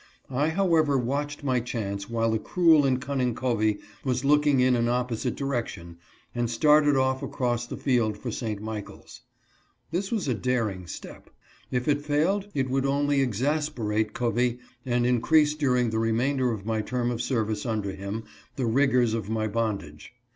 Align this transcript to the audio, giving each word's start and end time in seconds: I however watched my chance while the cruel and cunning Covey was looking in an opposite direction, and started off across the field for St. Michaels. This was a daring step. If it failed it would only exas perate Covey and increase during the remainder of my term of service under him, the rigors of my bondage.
I 0.31 0.49
however 0.49 0.97
watched 0.97 1.43
my 1.43 1.59
chance 1.59 2.09
while 2.09 2.31
the 2.31 2.39
cruel 2.39 2.87
and 2.87 2.99
cunning 2.99 3.35
Covey 3.35 3.77
was 4.03 4.25
looking 4.25 4.59
in 4.59 4.75
an 4.75 4.89
opposite 4.89 5.35
direction, 5.35 5.99
and 6.33 6.49
started 6.49 6.95
off 6.95 7.21
across 7.21 7.67
the 7.67 7.77
field 7.77 8.17
for 8.17 8.31
St. 8.31 8.59
Michaels. 8.63 9.21
This 9.91 10.11
was 10.11 10.27
a 10.27 10.33
daring 10.33 10.87
step. 10.87 11.29
If 11.69 11.87
it 11.87 12.03
failed 12.03 12.47
it 12.55 12.67
would 12.67 12.87
only 12.87 13.19
exas 13.19 13.69
perate 13.71 14.13
Covey 14.13 14.57
and 14.87 15.05
increase 15.05 15.53
during 15.53 15.91
the 15.91 15.99
remainder 15.99 16.51
of 16.51 16.65
my 16.65 16.81
term 16.81 17.11
of 17.11 17.21
service 17.21 17.63
under 17.63 17.91
him, 17.93 18.23
the 18.55 18.65
rigors 18.65 19.13
of 19.13 19.29
my 19.29 19.47
bondage. 19.47 20.13